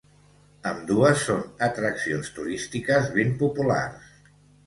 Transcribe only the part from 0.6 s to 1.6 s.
Ambdues són